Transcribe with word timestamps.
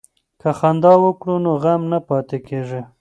که 0.41 0.49
خندا 0.59 0.93
وکړو 1.03 1.35
نو 1.45 1.51
غم 1.63 1.81
نه 1.91 1.99
پاتې 2.07 2.37
کیږي. 2.47 2.81